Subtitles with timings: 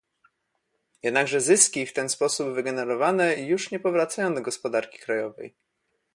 [1.03, 5.55] Jednakże zyski w ten sposób wygenerowane już nie powracają do gospodarki krajowej